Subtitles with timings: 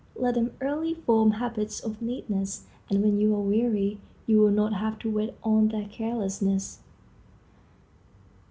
[0.15, 4.73] Let them early form habits of neatness, and when you are weary you will not
[4.73, 6.79] have to wait on their carelessness.